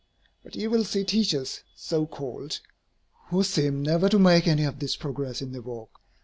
[0.43, 2.59] But you will see teachers, so called,
[3.29, 5.89] who seem never to make any of this progress in their work.